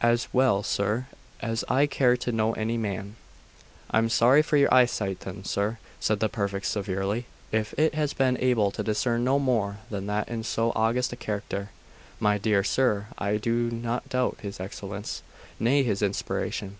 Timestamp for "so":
10.42-10.72